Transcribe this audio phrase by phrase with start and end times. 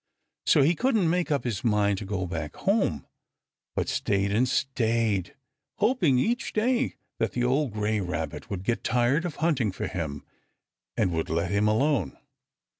[0.47, 3.05] So he couldn't make up his mind to go back home,
[3.75, 5.35] but stayed and stayed,
[5.77, 10.25] hoping each day that the old gray Rabbit would get tired of hunting for him,
[10.97, 12.17] and would let him alone.